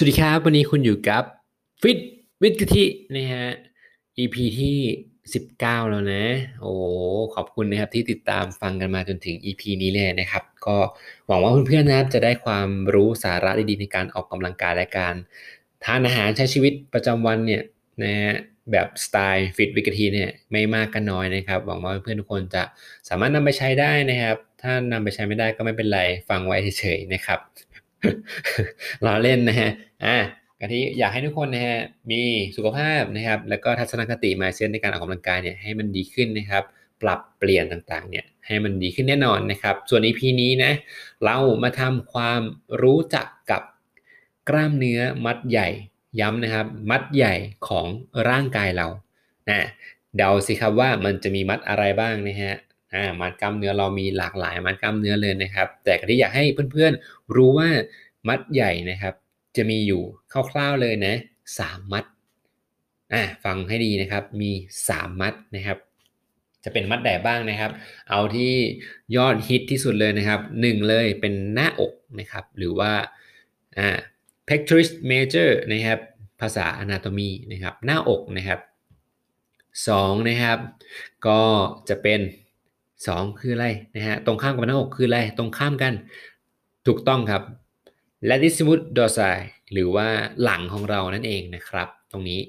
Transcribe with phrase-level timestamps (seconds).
[0.00, 1.22] สวัสดีครับ วันนี้คุณอยู่กับ
[1.82, 1.98] ฟิต
[2.42, 2.84] วิทกะทิ
[3.16, 3.46] นะฮะ
[4.18, 4.78] EP ที่
[5.32, 6.24] 19 แล้วนะ
[6.60, 6.72] โอ้
[7.34, 10.76] ขอบคุณนะครับที่ติดตามฟังกันมาจนถึง EP นี้เลยนะครับ ก็
[11.26, 15.14] หวังว่าเพื่อนๆนะครับจะได้ความรู้สาระดีๆในการออกกำลังกายและการ
[15.84, 17.62] ทานอาหารใช้ชีวิตประจำวันเนี่ย
[18.02, 18.34] นะฮะ
[18.72, 22.62] แบบสไตล์ฟิตวิกทีเนี่ยไม่มากก็นน้อยนะครับ หวังว่าเพื่อนๆทุกคนจะ
[23.08, 27.40] สามารถนำไปใช้ได้นะครับ ถ้านำไปใช้ไม่ได้ก็ไม่เป็นไรฟังไว้เฉยๆนะครับ
[29.04, 29.70] เราเล่นนะฮะ
[30.04, 30.16] อะ
[30.60, 31.78] กะทิอยากให้ทุกคนนะฮะ
[32.10, 32.22] มี
[32.56, 36.64] สุขภาพนะครับ แล้วก็ทัศนคติมาเซนในการออกกำลังกายเนี่ยให้มันดีขึ้นนะครับ
[37.02, 40.72] ปรับเปลี่ยนต่างๆ เนี่ยให้มันดีขึ้นแน่นอนนะครับ ส่วน EP นี้นะ
[41.24, 42.42] เรามาทำความ
[42.82, 43.62] รู้จักกับ
[44.48, 45.68] กล้ามเนื้อมัดใหญ่
[46.20, 47.34] ย้ำนะครับ มัดใหญ่
[47.68, 47.86] ของ
[48.28, 48.86] ร่างกายเรา
[49.48, 49.68] นะ
[50.16, 52.56] เดาสิครับว่ามันจะมีมัดอะไรบ้างนะฮะ
[52.94, 57.68] อ่ามัดกล้ามเนื้อเรามีหลากหลายมัดกล้ามเนื้อเลยนะครับ แต่ก็ที่อยากให้เพื่อนๆรู้ว่า
[58.28, 59.14] มัดใหญ่นะครับ
[59.56, 60.02] จะมีอยู่
[60.52, 61.14] คร่าวๆเลยนะ
[61.58, 62.04] สามมัด
[63.12, 64.50] อ่าฟังให้ดีนะครับมี
[64.88, 65.78] สามมัดนะครับ
[66.64, 67.70] จะเป็นมัดไหนบ้างนะครับ
[68.10, 68.52] เอาที่
[69.16, 72.92] ยอดฮิตที่สุดเลยนะครับหนึ่งเลยเป็นหน้าอกนะครับ หรือว่า
[73.78, 73.88] อ่า
[74.48, 76.00] pectoris major นะครับ
[76.40, 78.60] ภาษา anatomy นะครับ หน้าอกนะครับ
[79.88, 80.58] สองนะครับ
[81.26, 81.40] ก็
[81.88, 82.20] จะเป็น
[83.08, 85.94] 2 คืออะไรนะฮะตรงข้ามกับหน้าอกคืออะไรตรงข้ามกัน
[86.86, 87.42] ถูกต้องครับ
[88.28, 89.32] latissimus dorsi
[89.72, 90.08] หรือว่า
[90.42, 92.40] หลังของเรานั่นเองนะครับ ตรงนี้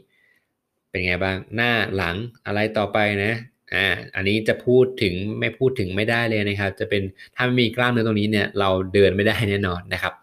[0.90, 3.34] เป็นไงบ้างหน้าหลังอะไรต่อไปนะ
[3.74, 3.86] อ่า
[4.16, 7.04] อันนี้จะพูดถึงไม่พูดถึงไม่ได้เลยนะครับ จะเป็น
[7.36, 10.14] ถ้าไม่มีกล้ามเนื้อตรงนี้เนี่ยเราเดินไม่ได้แน่นอนนะครับ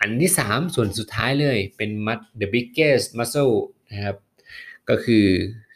[0.00, 3.54] อันที่ 3 ส่วนสุดท้ายเลยเป็น mud the biggest muscle
[3.90, 4.16] นะครับ
[4.88, 5.26] ก็คือ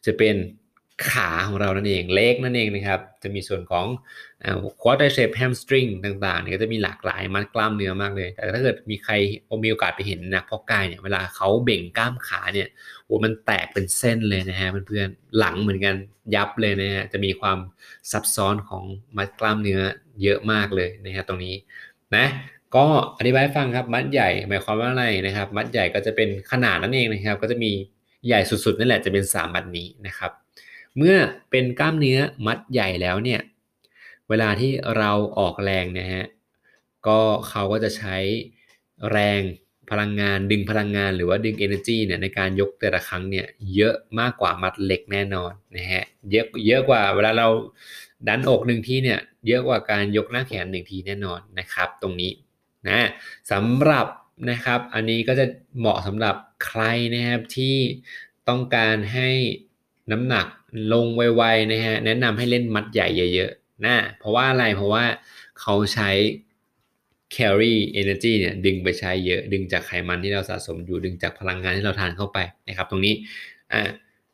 [0.07, 0.35] จะเป็น
[1.11, 3.87] ขาของเรานั่นเองเล็กนั่นเองนะครับ จะมีส่วนของ
[4.83, 9.13] quadriceps hamstring ต่างๆเนี่ยก็จะมีหลากหลายมัดกล้ามเนื้อมากเลย แต่ถ้าเกิดมีใคร
[9.65, 12.69] มีโอกาสไปเห็นนักพอกายเนี่ยเวลาเขาเบ่งกล้ามขาเนี่ย
[13.07, 15.95] โอ้มันแตกเป็นเส้นเลยนะฮะเพื่อนๆหลังเหมือนกัน
[16.35, 17.59] ยับเลยนะฮะจะมีความ
[18.11, 18.85] ซับซ้อนของ
[19.17, 19.81] มัดกล้ามเนื้อ
[20.23, 21.55] เยอะมากเลยนะฮะตรงนี้
[22.17, 22.27] นะ
[22.77, 22.87] ก็
[23.19, 27.73] อธิบายฟังครับมัดใหญ่หมายความว่าอะไรนะครับ มัดใหญ่ก็จะเป็นขนาดนั่นเองนะครับ ก็จะมี
[28.27, 30.33] ใหญ่สุดๆนั่นแหละจะเป็น3มัดนี้นะครับ
[30.99, 31.17] เมื่อ
[31.51, 33.41] เป็นกล้ามเนื้อมัดใหญ่แล้วเนี่ย
[34.29, 36.25] เวลาที่เราออกแรงนะฮะ
[37.07, 38.17] ก็เขาก็จะใช้
[39.13, 39.41] แรง
[39.91, 47.49] พลังงานดึงพลังงานหรือว่าดึง energy เนี่ยในการยกแต่ละครั้งเนี่ยเยอะมากกว่ามัดเล็กแน่นอนนะฮะเยอะเยอะกว่าเวลาเรา
[48.29, 52.33] ดันอกหนึ่งทีเนี่ยเยอะกว่าการยกหน้าแขนหนึ่งทีแน่นอนนะครับ ตรงนี้
[52.89, 53.09] นะ
[53.53, 54.07] สำหรับ
[54.51, 55.47] นะครับอันนี้ก็จะ
[55.79, 56.35] เหมาะสำหรับ
[56.67, 56.83] ใคร
[57.15, 57.77] นะครับที่
[58.49, 59.31] ต้องการให้
[60.13, 60.47] น้ำหนัก
[60.93, 65.05] ลงไวๆนะฮะแนะนำให้เล่นมัดใหญ่เยอะๆนะเพราะว่าอะไรเพราะว่า
[65.61, 66.11] เขาใช้
[67.37, 72.39] carry energy เนี่ยดึงไปใช้เยอะดึงจากไขมันที่เราสะสมอยู่ดึงจากพลังงานที่เราทานเข้าไป
[72.69, 73.15] นะครับ ตรงนี้
[73.73, 73.83] อะ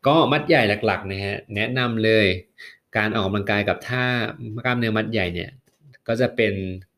[0.06, 2.26] ก็มัดใหญ่หลักๆนะฮะแนะนำเลย
[2.96, 4.04] การออกกำลังกายกับท่า
[4.64, 5.50] กล้ามเนื้อมัดใหญ่เนี่ย
[6.08, 6.54] ก็จะเป็น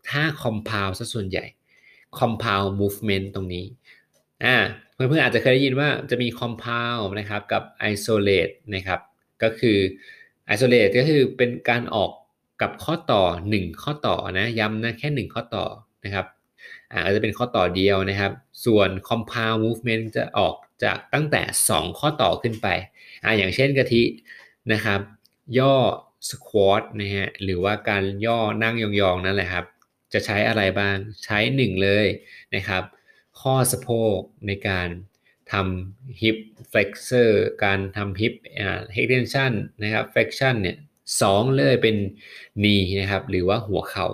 [0.09, 1.45] ท่า compound ซะส่วนใหญ่
[2.19, 3.65] compound movement ตรงนี้
[4.45, 4.57] อ่า
[4.95, 9.01] เพื่อนๆอาจจะเคยได้ยินว่าจะมี compound นะครับกับ isolate นะครับ
[9.43, 9.79] ก็คือ
[10.55, 12.11] isolate ก็คือเป็นการออก
[12.63, 15.67] กับข้อต่อ 1 ข้อต่อนะย้ำนะแค่ 1 ข้อต่อ
[16.05, 16.27] นะครับ
[16.93, 18.33] อาจจะเป็นข้อต่อเดียวนะครับ
[18.65, 20.55] ส่วน compound movement จะออก
[20.85, 22.69] จากตั้งแต่ 2 ข้อต่อขึ้นไป
[23.25, 24.03] ออย่างเช่นกะทิ
[24.73, 25.01] นะครับ
[25.59, 25.77] ย่อ
[26.31, 29.65] squat นะฮะหรือว่าการย่อนั่งยองๆนั่นแหละครับ
[30.13, 32.07] จะใช้อะไรบ้างใช้ 1 เลย
[32.55, 32.83] นะครับ
[33.41, 34.89] ข้อสะโพกในการ
[35.53, 36.37] ทำ hip
[36.71, 37.31] flexor
[37.65, 38.35] การทำ hip
[38.99, 39.53] extension
[39.83, 40.77] นะครับ flexion เนี่ย
[41.23, 41.97] สองเลยเป็น
[42.61, 44.07] knee นะครับ หรือว่าหัวเข่า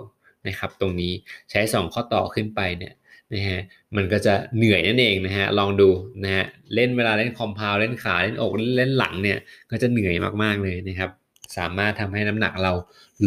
[0.47, 1.13] นะครับ ตรงนี้
[1.51, 2.93] ใช้ 2 ข้อต่อขึ้นไปเนี่ย
[3.33, 3.61] นะฮะ
[3.95, 5.89] มันก็จะเหนื่อยนั่นเองนะฮะลองดู
[6.23, 6.45] นะฮะ
[6.75, 9.37] เล่นเวลาเล่นคอมเพลเล่นขาเล่นอกเล่นหลังเนี่ย
[9.71, 11.09] ก็จะเหนื่อยมากๆเลยนะครับ
[11.57, 12.73] สามารถทำให้น้ำหนักเรา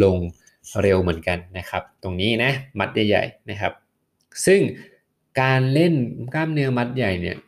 [0.02, 0.18] ลง
[0.82, 3.72] เร็วเหมือนกันนะครับ ตรงนี้นะมัดใหญ่ๆนะครับ
[4.46, 4.60] ซึ่ง
[5.40, 5.94] การเล่น
[6.34, 7.38] กล้ามเนื้อมัดใหญ่เนี่ย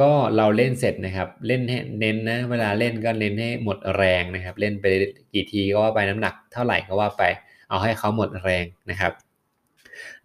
[0.00, 4.86] ก็เราเล่นเสร็จนะครับ เล่นให้เน้นนะเวลาเล่นก็เน้นให้หมดแรงนะครับ เล่นไป
[5.32, 7.22] กี่ทีก็ว่าไปน้ำหนักเท่าไหร่ก็ว่าไป
[7.68, 9.12] เอาให้เขาหมดแรงนะครับ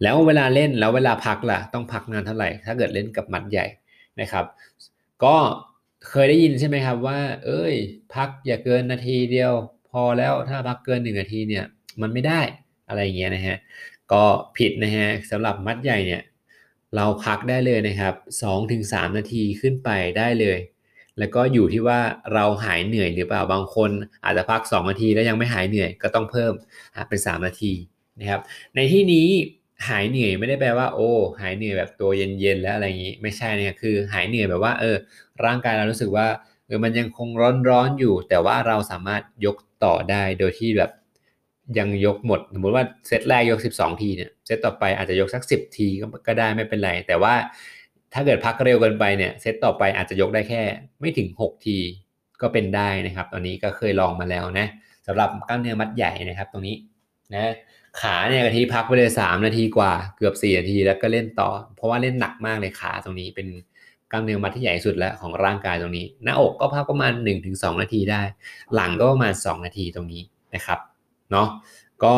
[0.02, 3.66] แล้วเวลาเล่นแล้วเวลาพักล่ะ ต้องพักนานเท่าไหร่ ถ้าเกิดเล่นกับมัดใหญ่
[4.20, 4.44] นะครับ
[5.24, 5.36] ก็
[6.08, 7.74] เคยได้ยินใช่ไหมครับว่า เอ้ย
[8.14, 9.52] พักอย่าเกินนาทีเดียว
[9.90, 11.64] พอแล้วถ้าพักเกินหนึ่งนาทีเนี่ย
[12.00, 12.40] มันไม่ได้
[12.88, 13.56] อะไรอย่างเงี้ยนะฮะ
[14.12, 14.22] ก็
[14.56, 16.22] ผิดนะฮะสำหรับมัดใหญ่เนี่ย
[16.96, 20.58] เราพักได้เลยนะครับ 2-3 นาทีขึ้นไปได้เลย
[21.18, 22.00] แล้วก็อยู่ที่ว่า
[22.34, 23.90] เราหายเหนื่อยหรือเปล่าบางคน
[24.24, 26.52] อาจจะพัก 2 นาทีแล้วยังไม่หายเหนื่อยก็ต้องเพิ่ม
[27.08, 27.72] เป็น 3 นาที
[28.20, 28.40] นะครับ
[28.76, 29.28] ในที่นี้
[29.88, 31.10] หายเหนื่อยไม่ได้แปลว่าโอ้
[31.40, 34.96] หายเหนื่อยแบบตัวเย็นๆแล้วอะไรอย่างนี้ไม่ใช่นี่คือหายเหนื่อยแบบว่าเออ
[35.44, 36.26] ร่างกายเรารู้สึกว่า
[36.66, 37.28] เออมันยังคง
[37.68, 40.90] ร้อนๆอยู่ แต่ว่าเราสามารถยกต่อได้โดยที่แบบ
[41.78, 45.88] ยังยกหมด สมมติว่าเซตแรกยก 12 ทีเนี่ยเซตต่อไปอาจจะยกสัก 10 ที
[46.26, 47.34] ก็ได้ไม่เป็นไร แต่ว่า
[48.14, 50.62] ถ้าเกิดพักเร็วเกินไปเนี่ยเซตต่อไปอาจจะยกได้แค่
[51.00, 51.76] ไม่ถึง 6 ที
[52.42, 54.66] ก็เป็นได้นะครับ ตอนนี้ก็เคยลองมาแล้วนะ
[55.06, 56.76] สำหรับกล้ามเนื้อมัดใหญ่นะครับ ตรงนี้
[57.34, 57.52] นะ
[58.00, 63.48] ขาเนี่ยกะทิพักไปเลยสามนาทีกว่าเกือบสี่นาทีแล้วก็เล่นต่อ เพราะว่าเล่นหนักมากเลยขาตรงนี้เป็น
[64.12, 67.12] กล้ามเนื้อมัดที่ใหญ่สุดแล้วของร่างกายตรงนี้ หน้าอกก็พักประมาณ
[67.46, 68.22] 1-2 นาทีได้
[68.74, 70.22] หลังก็ประมาณ 2 นาทีตรงนี้
[70.54, 70.78] นะครับ
[71.32, 71.48] เนาะ
[72.04, 72.14] ก็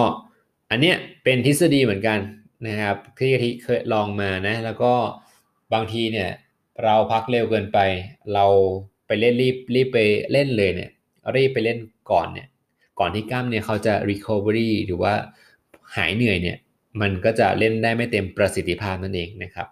[0.70, 2.18] อันเนี้ยเป็นทฤษฎีเหมือนกัน
[2.66, 4.92] นะครับที่กะทิเคยลองมานะแล้วก็
[5.72, 6.30] บางทีเนี่ย
[6.84, 7.78] เราพักเร็วเกินไป
[8.34, 8.46] เรา
[9.06, 9.98] ไปเล่นรีบรีบไป
[10.32, 10.90] เล่นเลยเนี่ย
[11.36, 11.78] รีบไปเล่น
[12.10, 12.46] ก่อนเนี่ย
[12.98, 15.14] ก่อนที่กล้ามเนี่ยเขาจะ recovery หรือว่า
[15.96, 16.56] หายเหนื่อยเนี่ย
[17.00, 19.66] มันก็จะเล่นได้ไม่เต็มประสิทธิภาพนั่นเองนะครับ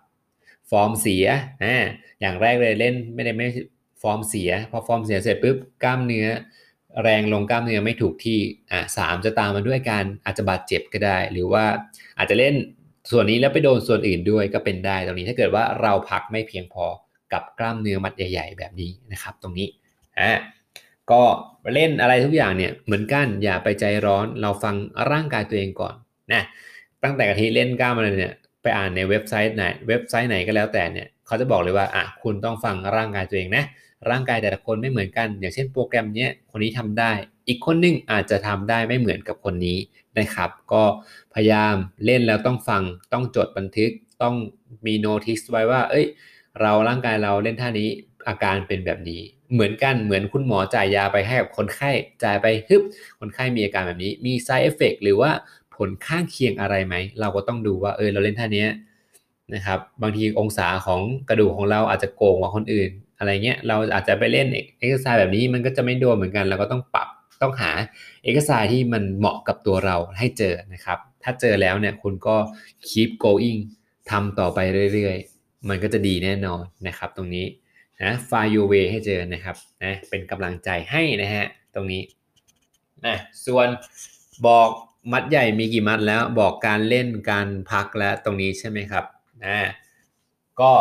[0.71, 1.27] ฟอร์มเสีย
[1.65, 1.77] อ่า
[2.21, 3.49] อย่างแรกเลยเล่นไม่ได้ไม่
[4.03, 6.29] ฟอร์มเสีย พอฟอร์มเสียเสร็จปุ๊บกล้ามเนื้อ
[7.03, 8.39] แรงลงกล้ามเนื้อไม่ถูกที่
[8.71, 11.65] อ่าสามจะตามมาด้วยการอาจจะบาดเจ็บก็ได้ หรือว่า
[12.19, 12.55] อาจจะเล่น
[13.11, 16.87] ส่วนนี้แล้วไปโดนส่วนอื่นด้วยก็เป็นได้ตรงนี้ถ้าเกิดว่าเราพักไม่เพียงพอ
[17.33, 19.69] กับกล้ามเนื้อมัดใหญ่ ๆ แบบนี้นะครับ ตรงนี้
[20.19, 20.31] อ่า
[21.11, 21.23] ก็
[21.75, 24.75] เล่นอะไรทุกอย่างเนี่ยเหมือนกันอย่าไปใจร้อนเราฟัง
[25.11, 25.95] ร่างกายตัวเองก่อน
[26.33, 26.43] นะ
[27.03, 33.65] ตั้งแต่กะทิเล่นกล้ามอะไรเนี่ยไปอ่านในเว็บไซต์ไหนเว็บไซต์ไหนก็แล้วแต่เนี่ยเขาจะบอกเลยว่าอะคุณต้องฟังร่างกายตัวเองนะ
[34.11, 37.13] ร่างกายแต่ละคนไม่เหมือนกัน อย่างเช่นโปรแกรมเนี้ยคนนี้ทำได้
[37.49, 39.79] อีกคนนึงอาจจะทำได้ไม่เหมือนกับคนนี้
[40.19, 40.83] นะครับ ก็
[41.35, 41.75] พยายาม
[42.05, 42.83] เล่นแล้วต้องฟัง
[43.13, 43.91] ต้องจดบันทึก
[44.23, 44.35] ต้อง
[44.87, 46.07] มีโน้ติสไว้ว่า เอ้ย
[46.61, 47.89] เราร่างกายเราเล่นท่านี้
[48.29, 49.21] อาการเป็นแบบนี้
[49.53, 51.91] เหมือนกันเหมือนคุณหมอจ่ายยาไปให้กับคนไข้
[52.23, 52.83] จ่ายไปฮึบ
[53.21, 55.31] คนไข้มีอาการแบบนี้ มี side effect หรือว่า
[55.77, 58.67] ผลข้างเคียงอะไรไหม เราก็ต้องดูว่าเออเราเล่นท่านี้
[59.55, 64.47] นะครับบางทีองศาของกระดูกของเราอาจจะโกงกว่าคนอื่น อะไรเงี้ยเราอาจจะไปเล่น
[64.79, 67.09] เอ็กซ์ไซส์แบบนี้มันก็จะไม่โดนเหมือนกันเราก็ต้องปรับ
[67.43, 67.71] ต้องหา
[68.25, 72.37] เอ็กซ์ไซส์ที่มันเหมาะกับตัวเราให้เจอนะครับ ถ้าเจอแล้วเนี่ยคุณก็
[72.89, 73.61] keep going
[74.11, 74.59] ทำต่อไป
[74.95, 77.47] เรื่อยๆ มันก็จะดีแน่นอนนะครับ ตรงนี้
[78.03, 82.03] นะ find your way ให้เจอนะครับนะเป็นกำลังใจให้นะฮะตรงนี้
[83.07, 83.69] นะส่วน
[84.47, 84.69] บอก
[85.13, 89.05] มัดใหญ่มีกี่มัดแล้วบอกการเล่นการพักแล้วตรงนี้ใช่ไหมครับ
[89.45, 89.57] นะ
[90.61, 90.73] ก็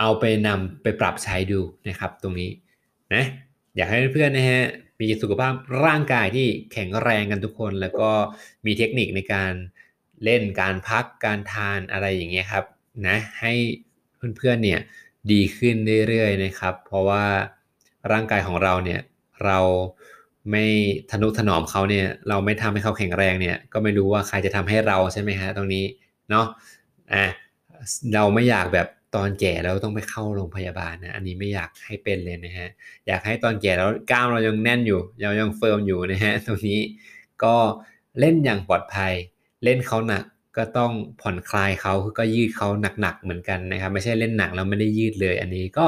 [0.00, 2.50] เอาไปนำไปปรับใช้ดูนะครับ ตรงนี้
[3.14, 3.24] นะ
[3.76, 4.64] อยากให้เพื่อนๆนะฮะ
[5.00, 5.52] มีสุขภาพ
[5.84, 8.10] ร่างกายที่แข็งแรงกันทุกคน แล้วก็
[8.66, 9.52] มีเทคนิคในการ
[10.24, 12.64] เล่นการพักการทานอะไรอย่างเงี้ยครับ
[13.06, 13.52] นะให้
[14.38, 14.80] เพื่อนๆเนี่ย
[15.32, 15.74] ดีขึ้น
[16.08, 17.24] เรื่อยๆนะครับ เพราะว่า
[18.12, 19.00] ร่างกายของเราเนี่ย
[19.44, 19.58] เรา
[20.50, 20.64] ไม่
[21.10, 25.84] ทนุถนอมเขาเนี่ยเราไม่ทำให้เขาแข็งแรงเนี่ยก็ไม่รู้ว่าใครจะทำให้เราใช่ไหมฮะตรงนี้
[26.30, 26.46] เนาะ
[27.12, 27.24] อะ
[28.14, 28.86] เราไม่อยากแบบ
[29.16, 32.68] ตอนแก่แล้วต้องไปเข้าโรงพยาบาลนะอันนี้ไม่อยากให้เป็นเลยนะฮะ
[33.06, 36.80] อยากให้ตอนแก่แล้วกล้ามเรายังแน่นอยู่เรายังเฟิร์มอยู่นะฮะตรงนี้
[37.44, 37.54] ก็
[38.20, 39.12] เล่นอย่างปลอดภัย
[39.64, 40.24] เล่นเขาหนัก
[40.56, 42.68] ก็ต้องผ่อนคลายเขาก็ยืดเขา
[43.00, 45.86] หนักๆเหมือนกันนะครับ ไม่ใช่เล่นหนักแล้วไม่ได้ยืดเลย อันนี้ก็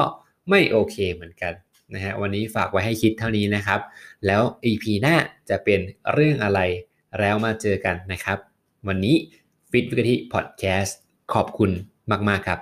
[0.49, 1.53] ไม่โอเคเหมือนกัน
[1.93, 3.79] นะฮะวันนี้ฝากไว้ให้คิดเท่านี้นะครับ
[4.25, 5.15] แล้ว EP หน้า
[5.49, 5.79] จะเป็น
[6.13, 6.59] เรื่องอะไร
[7.19, 8.37] แล้วมาเจอกันนะครับ
[8.87, 9.15] วันนี้
[9.71, 10.97] Fit วิกฤตพอดแคสต์
[11.33, 11.71] ขอบคุณ
[12.29, 12.59] มาก ๆ ครับ